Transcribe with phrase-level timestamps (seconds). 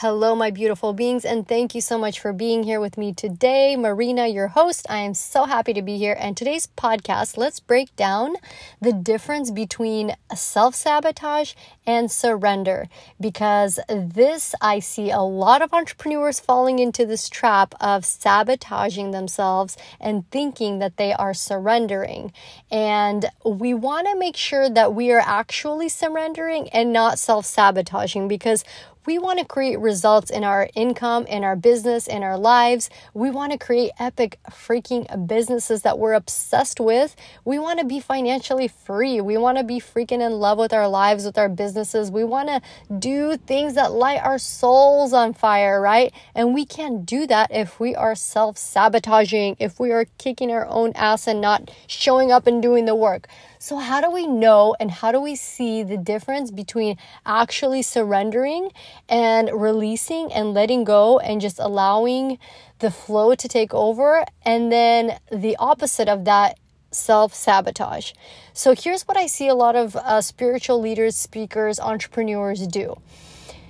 [0.00, 3.76] hello, my beautiful beings, and thank you so much for being here with me today.
[3.76, 4.86] Marina, your host.
[4.88, 6.16] I am so happy to be here.
[6.18, 8.36] And today's podcast, let's break down
[8.80, 11.52] the difference between self sabotage
[11.86, 12.88] and surrender
[13.20, 19.76] because this, I see a lot of entrepreneurs falling into this trap of sabotaging themselves
[20.00, 22.32] and thinking that they are surrendering.
[22.70, 28.28] And we want to make sure that we are actually surrendering and not self sabotaging
[28.28, 28.64] because
[29.06, 32.90] we want to create results in our income, in our business, in our lives.
[33.14, 37.16] We want to create epic freaking businesses that we're obsessed with.
[37.44, 39.20] We want to be financially free.
[39.20, 42.10] We want to be freaking in love with our lives, with our businesses.
[42.10, 42.60] We want to
[42.98, 46.12] do things that light our souls on fire, right?
[46.34, 50.66] And we can't do that if we are self sabotaging, if we are kicking our
[50.66, 53.28] own ass and not showing up and doing the work.
[53.62, 56.96] So, how do we know and how do we see the difference between
[57.26, 58.70] actually surrendering
[59.06, 62.38] and releasing and letting go and just allowing
[62.78, 66.58] the flow to take over, and then the opposite of that?
[66.90, 68.12] Self sabotage.
[68.54, 72.96] So, here's what I see a lot of uh, spiritual leaders, speakers, entrepreneurs do.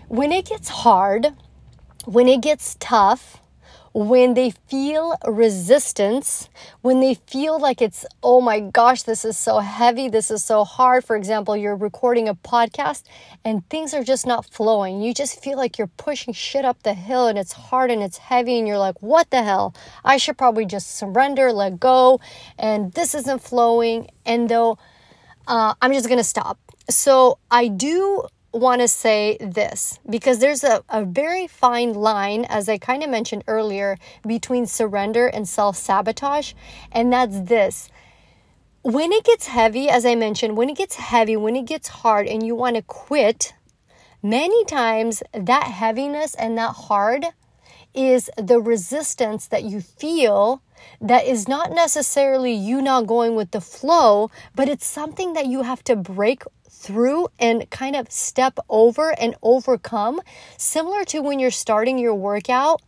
[0.07, 1.35] When it gets hard,
[2.05, 3.41] when it gets tough,
[3.93, 6.49] when they feel resistance,
[6.81, 10.65] when they feel like it's, oh my gosh, this is so heavy, this is so
[10.65, 11.05] hard.
[11.05, 13.03] For example, you're recording a podcast
[13.45, 15.01] and things are just not flowing.
[15.01, 18.19] You just feel like you're pushing shit up the hill and it's hard and it's
[18.19, 19.75] heavy, and you're like, what the hell?
[20.05, 22.21] I should probably just surrender, let go,
[22.59, 24.09] and this isn't flowing.
[24.25, 24.79] And though,
[25.49, 26.59] uh, I'm just gonna stop.
[26.89, 32.69] So I do want to say this because there's a, a very fine line, as
[32.69, 36.53] I kind of mentioned earlier, between surrender and self sabotage.
[36.93, 37.91] And that's this
[38.83, 42.27] when it gets heavy, as I mentioned, when it gets heavy, when it gets hard,
[42.27, 43.53] and you want to quit,
[44.23, 47.27] many times that heaviness and that hard
[47.93, 50.63] is the resistance that you feel
[51.01, 55.63] that is not necessarily you not going with the flow, but it's something that you
[55.63, 56.43] have to break
[56.81, 60.21] through and kind of step over and overcome.
[60.57, 62.83] Similar to when you're starting your workout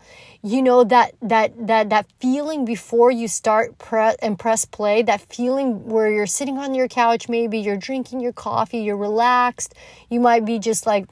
[0.45, 5.21] you know that that that that feeling before you start press and press play that
[5.21, 9.73] feeling where you're sitting on your couch maybe you're drinking your coffee you're relaxed
[10.11, 11.07] you might be just like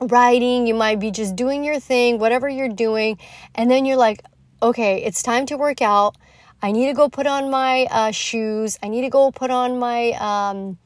[0.00, 3.18] writing you might be just doing your thing whatever you're doing
[3.56, 4.22] and then you're like
[4.62, 6.16] okay it's time to work out.
[6.60, 8.78] I need to go put on my uh, shoes.
[8.82, 10.78] I need to go put on my um,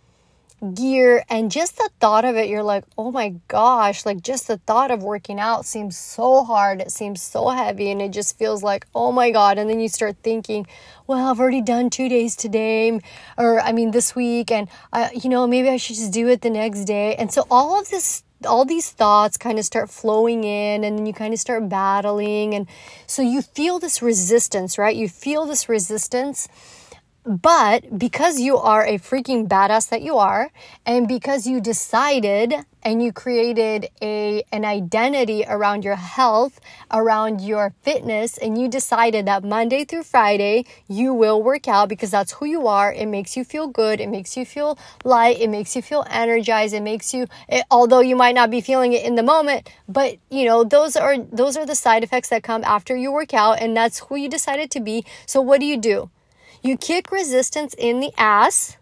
[0.75, 4.59] gear and just the thought of it you're like oh my gosh like just the
[4.59, 8.63] thought of working out seems so hard it seems so heavy and it just feels
[8.63, 10.67] like oh my god and then you start thinking
[11.07, 13.01] well i've already done two days today
[13.37, 16.43] or i mean this week and uh, you know maybe i should just do it
[16.43, 20.45] the next day and so all of this all these thoughts kind of start flowing
[20.45, 22.67] in and then you kind of start battling and
[23.07, 24.97] so you feel this resistance right?
[24.97, 26.49] You feel this resistance
[27.25, 30.51] but because you are a freaking badass that you are,
[30.85, 37.75] and because you decided and you created a an identity around your health, around your
[37.83, 42.47] fitness, and you decided that Monday through Friday you will work out because that's who
[42.47, 42.93] you are.
[42.93, 44.01] It makes you feel good.
[44.01, 45.41] It makes you feel light.
[45.41, 46.75] It makes you feel energized.
[46.75, 50.17] It makes you, it, although you might not be feeling it in the moment, but
[50.29, 53.61] you know those are those are the side effects that come after you work out,
[53.61, 55.05] and that's who you decided to be.
[55.27, 56.11] So what do you do?
[56.65, 58.77] You kick resistance in the ass.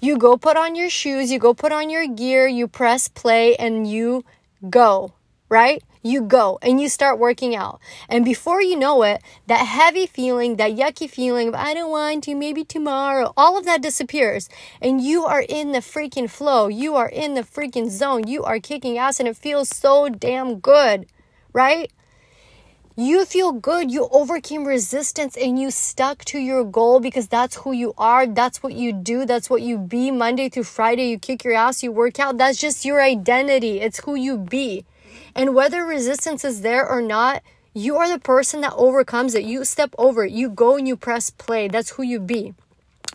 [0.00, 3.56] You go put on your shoes, you go put on your gear, you press play,
[3.56, 4.24] and you
[4.70, 5.14] go,
[5.48, 5.82] right?
[6.00, 7.80] You go and you start working out.
[8.08, 12.22] And before you know it, that heavy feeling, that yucky feeling of, I don't want
[12.24, 14.48] to, maybe tomorrow, all of that disappears.
[14.80, 16.68] And you are in the freaking flow.
[16.68, 18.28] You are in the freaking zone.
[18.28, 21.06] You are kicking ass and it feels so damn good,
[21.52, 21.90] right?
[22.96, 23.90] You feel good.
[23.90, 28.26] You overcame resistance and you stuck to your goal because that's who you are.
[28.26, 29.26] That's what you do.
[29.26, 30.12] That's what you be.
[30.12, 32.38] Monday through Friday, you kick your ass, you work out.
[32.38, 33.80] That's just your identity.
[33.80, 34.84] It's who you be.
[35.34, 37.42] And whether resistance is there or not,
[37.72, 39.42] you are the person that overcomes it.
[39.42, 40.32] You step over it.
[40.32, 41.66] You go and you press play.
[41.66, 42.54] That's who you be.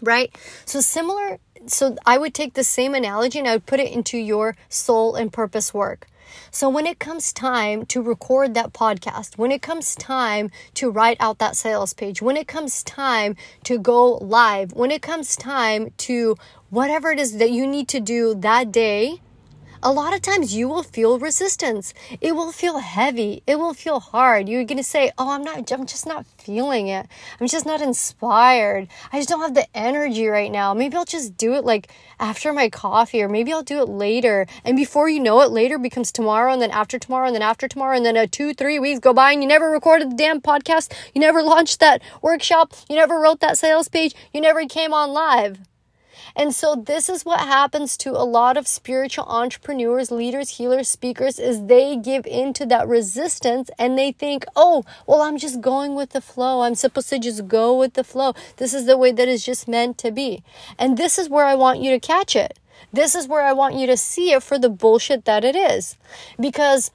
[0.02, 0.36] Right?
[0.66, 1.40] So, similar.
[1.68, 5.16] So, I would take the same analogy and I would put it into your soul
[5.16, 6.08] and purpose work.
[6.52, 11.18] So when it comes time to record that podcast, when it comes time to write
[11.20, 15.92] out that sales page, when it comes time to go live, when it comes time
[15.98, 16.36] to
[16.70, 19.22] whatever it is that you need to do that day,
[19.82, 21.94] a lot of times you will feel resistance.
[22.20, 23.44] It will feel heavy.
[23.48, 24.50] It will feel hard.
[24.50, 27.08] You're going to say, "Oh, I'm not I'm just not feeling it.
[27.40, 28.88] I'm just not inspired.
[29.14, 30.74] I just don't have the energy right now.
[30.74, 31.90] Maybe I'll just do it like
[32.20, 35.78] after my coffee or maybe I'll do it later." And before you know it, later
[35.78, 38.80] becomes tomorrow and then after tomorrow and then after tomorrow and then a 2 3
[38.80, 40.92] weeks go by and you never recorded the damn podcast.
[41.14, 42.74] You never launched that workshop.
[42.90, 44.14] You never wrote that sales page.
[44.34, 45.69] You never came on live.
[46.36, 51.40] And so this is what happens to a lot of spiritual entrepreneurs, leaders, healers, speakers
[51.40, 56.12] is they give into that resistance and they think, "Oh, well I'm just going with
[56.12, 56.62] the flow.
[56.62, 58.34] I'm supposed to just go with the flow.
[58.58, 60.44] This is the way that is just meant to be."
[60.78, 62.58] And this is where I want you to catch it.
[62.94, 65.98] This is where I want you to see it for the bullshit that it is.
[66.40, 66.92] Because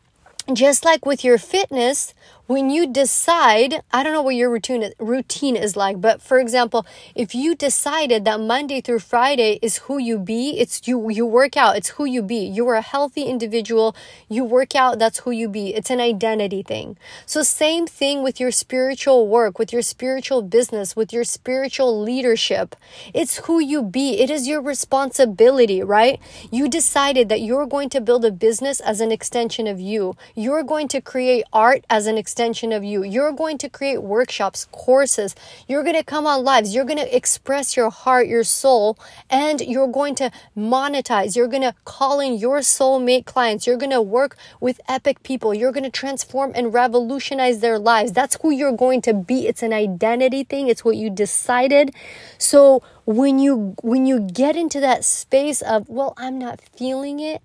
[0.52, 2.12] just like with your fitness,
[2.46, 6.85] when you decide, I don't know what your routine routine is like, but for example,
[7.14, 11.56] if you decided that Monday through Friday is who you be, it's you you work
[11.56, 12.44] out, it's who you be.
[12.44, 13.96] You are a healthy individual,
[14.29, 15.75] you work out, that's who you be.
[15.75, 16.99] It's an identity thing.
[17.25, 22.76] So same thing with your spiritual work, with your spiritual business, with your spiritual leadership.
[23.14, 24.20] It's who you be.
[24.20, 26.20] It is your responsibility, right?
[26.50, 30.14] You decided that you're going to build a business as an extension of you.
[30.35, 33.04] You're going to create art as an extension extension of you.
[33.04, 35.36] You're going to create workshops, courses.
[35.69, 36.75] You're going to come on lives.
[36.75, 38.98] You're going to express your heart, your soul,
[39.31, 41.36] and you're going to monetize.
[41.36, 43.69] You're going to call in your soulmate clients.
[43.69, 45.54] You're going to work with epic people.
[45.54, 48.10] You're going to transform and revolutionize their lives.
[48.10, 49.46] That's who you're going to be.
[49.46, 50.66] It's an identity thing.
[50.66, 51.94] It's what you decided.
[52.36, 57.42] So when you when you get into that space of, well, I'm not feeling it,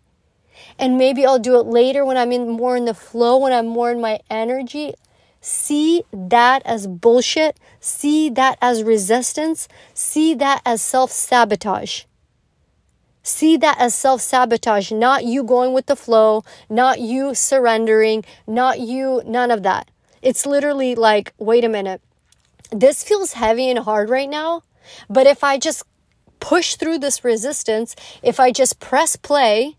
[0.78, 3.68] and maybe I'll do it later when I'm in more in the flow, when I'm
[3.68, 4.94] more in my energy.
[5.42, 7.58] See that as bullshit.
[7.80, 9.68] See that as resistance.
[9.94, 12.04] See that as self sabotage.
[13.24, 18.80] See that as self sabotage, not you going with the flow, not you surrendering, not
[18.80, 19.92] you, none of that.
[20.22, 22.02] It's literally like, wait a minute,
[22.72, 24.64] this feels heavy and hard right now,
[25.10, 25.84] but if I just
[26.40, 29.78] push through this resistance, if I just press play,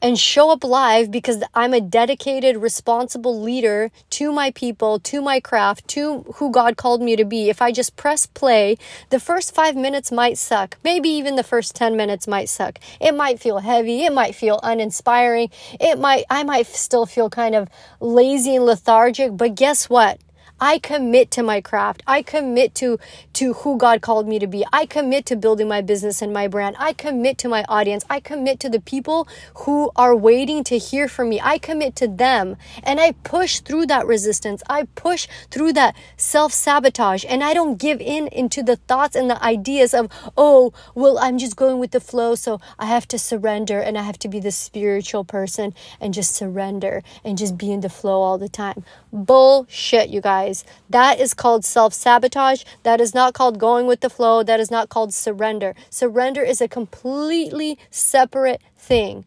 [0.00, 5.40] and show up live because I'm a dedicated, responsible leader to my people, to my
[5.40, 7.48] craft, to who God called me to be.
[7.48, 8.76] If I just press play,
[9.10, 10.76] the first five minutes might suck.
[10.84, 12.78] Maybe even the first 10 minutes might suck.
[13.00, 14.04] It might feel heavy.
[14.04, 15.50] It might feel uninspiring.
[15.80, 17.68] It might, I might still feel kind of
[18.00, 20.20] lazy and lethargic, but guess what?
[20.60, 22.02] I commit to my craft.
[22.06, 22.98] I commit to
[23.34, 24.64] to who God called me to be.
[24.72, 26.76] I commit to building my business and my brand.
[26.78, 28.04] I commit to my audience.
[28.08, 31.40] I commit to the people who are waiting to hear from me.
[31.42, 34.62] I commit to them and I push through that resistance.
[34.70, 39.42] I push through that self-sabotage and I don't give in into the thoughts and the
[39.44, 40.08] ideas of,
[40.38, 44.02] "Oh, well, I'm just going with the flow, so I have to surrender and I
[44.02, 48.22] have to be the spiritual person and just surrender and just be in the flow
[48.22, 50.64] all the time." Bullshit, you guys guys.
[50.88, 52.64] That is called self sabotage.
[52.82, 54.42] That is not called going with the flow.
[54.42, 55.74] That is not called surrender.
[55.90, 59.24] Surrender is a completely separate thing.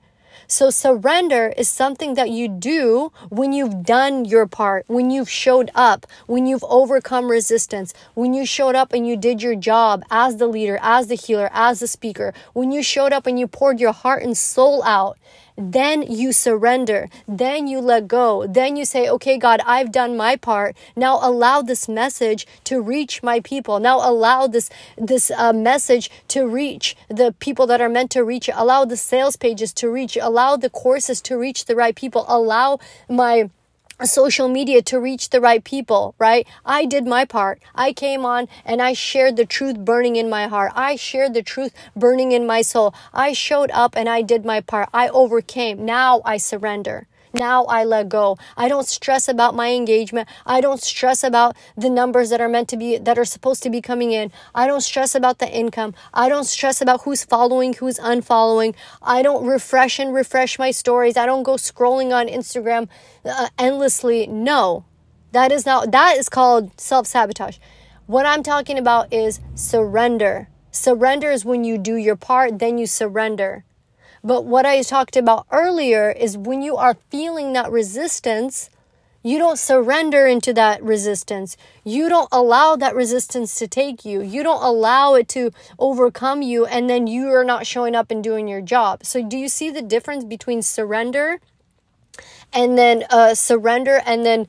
[0.48, 5.70] So, surrender is something that you do when you've done your part, when you've showed
[5.76, 10.38] up, when you've overcome resistance, when you showed up and you did your job as
[10.38, 13.80] the leader, as the healer, as the speaker, when you showed up and you poured
[13.80, 15.20] your heart and soul out
[15.60, 17.10] then you surrender.
[17.28, 18.48] Then you let go.
[18.48, 20.76] Then you say, okay, God, I've done my part.
[20.96, 23.80] Now allow this message to reach my people.
[23.82, 28.50] Now allow this, this uh, message to reach the people that are meant to reach.
[28.54, 30.16] Allow the sales pages to reach.
[30.16, 32.24] Allow the courses to reach the right people.
[32.30, 32.80] Allow
[33.10, 33.50] my
[34.08, 36.48] social media to reach the right people, right?
[36.66, 37.62] I did my part.
[37.76, 40.72] I came on and I shared the truth burning in my heart.
[40.74, 42.94] I shared the truth burning in my soul.
[43.14, 44.88] I showed up and I did my part.
[44.94, 45.84] I overcame.
[45.84, 47.09] Now I surrender.
[47.34, 48.38] Now I let go.
[48.58, 50.28] I don't stress about my engagement.
[50.46, 53.70] I don't stress about the numbers that are meant to be, that are supposed to
[53.70, 54.32] be coming in.
[54.56, 55.94] I don't stress about the income.
[56.14, 58.74] I don't stress about who's following, who's unfollowing.
[59.02, 61.18] I don't refresh and refresh my stories.
[61.18, 62.88] I don't go scrolling on Instagram
[63.24, 64.26] uh, endlessly.
[64.26, 64.86] No,
[65.32, 67.58] that is not, that is called self sabotage.
[68.08, 70.50] What I'm talking about is surrender.
[70.72, 73.66] Surrender is when you do your part, then you surrender.
[74.24, 78.70] But what I talked about earlier is when you are feeling that resistance,
[79.22, 81.58] you don't surrender into that resistance.
[81.84, 84.22] You don't allow that resistance to take you.
[84.22, 88.24] You don't allow it to overcome you, and then you are not showing up and
[88.24, 89.04] doing your job.
[89.04, 91.42] So, do you see the difference between surrender
[92.54, 94.48] and then uh, surrender and then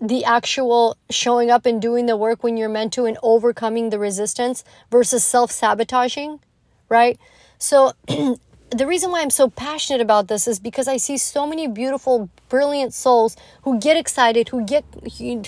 [0.00, 3.98] the actual showing up and doing the work when you're meant to and overcoming the
[3.98, 6.40] resistance versus self sabotaging,
[6.88, 7.18] right?
[7.58, 7.92] So,
[8.70, 12.30] the reason why I'm so passionate about this is because I see so many beautiful,
[12.48, 14.84] brilliant souls who get excited, who get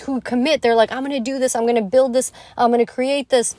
[0.01, 0.63] who commit.
[0.63, 2.93] They're like, I'm going to do this, I'm going to build this, I'm going to
[2.93, 3.55] create this.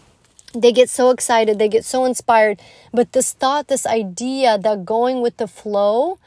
[0.54, 2.62] They get so excited, they get so inspired.
[2.92, 6.20] But this thought, this idea that going with the flow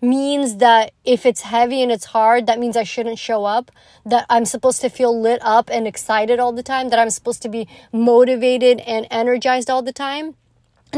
[0.00, 3.70] means that if it's heavy and it's hard, that means I shouldn't show up,
[4.06, 7.42] that I'm supposed to feel lit up and excited all the time, that I'm supposed
[7.42, 10.36] to be motivated and energized all the time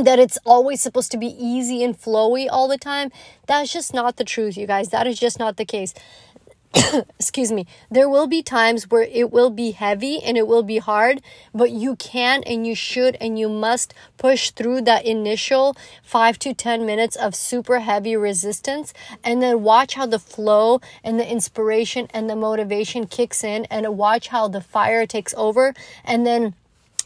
[0.05, 3.11] that it's always supposed to be easy and flowy all the time.
[3.47, 4.91] That's just not the truth, you guys.
[4.91, 5.95] That is just not the case.
[7.19, 7.67] Excuse me.
[7.91, 11.23] There will be times where it will be heavy and it will be hard,
[11.55, 16.53] but you can and you should and you must push through that initial five to
[16.53, 18.93] 10 minutes of super heavy resistance
[19.25, 23.97] and then watch how the flow and the inspiration and the motivation kicks in and
[23.97, 25.73] watch how the fire takes over
[26.05, 26.55] and then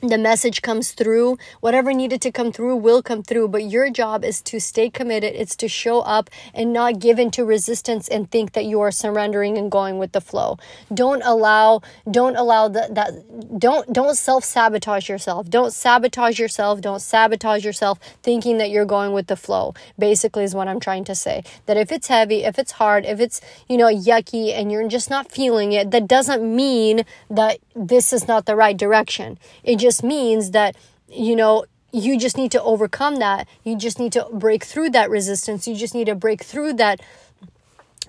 [0.03, 4.25] the message comes through whatever needed to come through will come through but your job
[4.25, 5.35] is to stay committed.
[5.35, 8.91] It's to show up and not give in to resistance and think that you are
[8.91, 10.59] surrendering and going with the flow.
[10.93, 15.51] Don't allow don't allow that that don't don't self-sabotage yourself.
[15.51, 16.81] Don't sabotage yourself.
[16.81, 21.05] Don't sabotage yourself thinking that you're going with the flow basically is what i'm trying
[21.05, 21.43] to say.
[21.67, 25.11] That if it's heavy if it's hard if it's you know yucky and you're just
[25.11, 29.39] not feeling it that doesn't mean that this is not the right direction.
[29.63, 30.77] It just just means that,
[31.09, 33.49] you know, you just need to overcome that.
[33.65, 35.67] You just need to break through that resistance.
[35.67, 37.01] You just need to break through that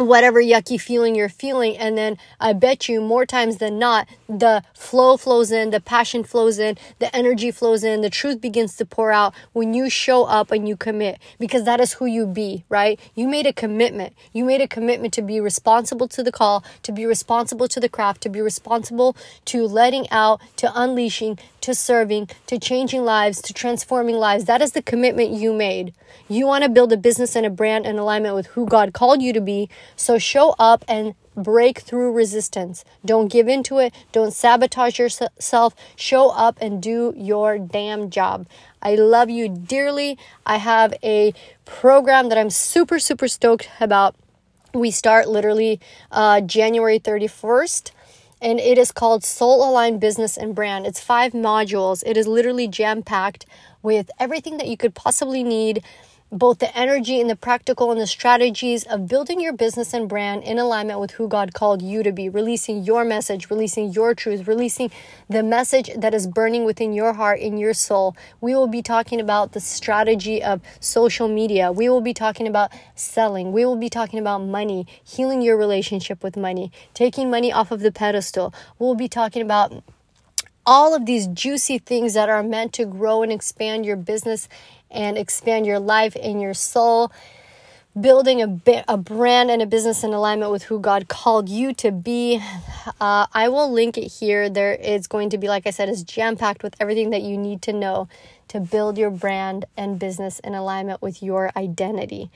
[0.04, 1.78] whatever yucky feeling you're feeling.
[1.78, 6.24] And then i bet you more times than not the flow flows in the passion
[6.24, 10.24] flows in the energy flows in the truth begins to pour out when you show
[10.26, 13.00] up and you commit because that is who you be right?
[13.16, 14.14] You made a commitment.
[14.34, 17.90] You made a commitment to be responsible to the call to be responsible to the
[17.90, 19.16] craft to be responsible
[19.46, 24.46] to letting out to unleashing to serving to changing lives to transforming lives.
[24.46, 25.94] That is the commitment you made.
[26.28, 29.22] You want to build a business and a brand in alignment with who god called
[29.22, 32.84] you to be so show up and break through resistance.
[33.06, 33.94] Don't give into it.
[34.12, 35.76] Don't sabotage yourself.
[35.96, 38.48] Show up and do your damn job.
[38.82, 40.18] I love you dearly.
[40.46, 41.34] I have a
[41.66, 44.16] program that I'm super, super stoked about.
[44.74, 45.80] We start literally
[46.12, 47.92] uh, January 31st
[48.42, 50.88] and it is called Soul Aligned Business and Brand.
[50.88, 52.02] It's five modules.
[52.06, 53.46] It is literally jam packed
[53.84, 55.84] with everything that you could possibly need
[56.32, 60.44] both the energy and the practical and the strategies of building your business and brand
[60.44, 64.48] in alignment with who God called you to be, releasing your message, releasing your truth,
[64.48, 64.90] releasing
[65.30, 68.16] the message that is burning within your heart, in your soul.
[68.40, 71.70] We will be talking about the strategy of social media.
[71.70, 73.52] We will be talking about selling.
[73.52, 77.82] We will be talking about money, healing your relationship with money, taking money off of
[77.82, 78.54] the pedestal.
[78.80, 79.84] We'll be talking about
[80.66, 84.48] all of these juicy things that are meant to grow and expand your business
[84.90, 87.12] and expand your life and your soul
[88.00, 91.92] building a, a brand and a business in alignment with who God called you to
[91.92, 92.42] be.
[93.00, 94.50] Uh, I will link it here.
[94.50, 97.38] There is going to be, like I said, is jam packed with everything that you
[97.38, 98.08] need to know
[98.48, 102.30] to build your brand and business in alignment with your identity.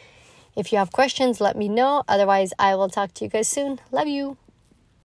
[0.56, 2.04] If you have questions, let me know.
[2.08, 3.80] Otherwise, I will talk to you guys soon.
[3.92, 4.38] Love you.